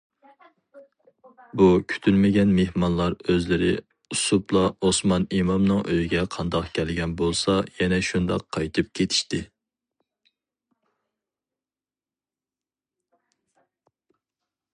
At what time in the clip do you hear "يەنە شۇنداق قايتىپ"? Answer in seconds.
7.83-8.89